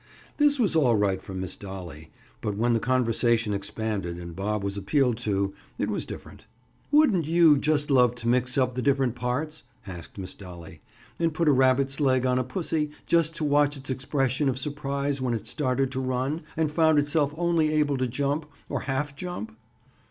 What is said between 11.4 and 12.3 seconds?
a rabbit's leg